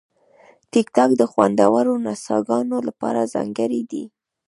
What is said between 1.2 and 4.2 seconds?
خوندورو نڅاګانو لپاره ځانګړی دی.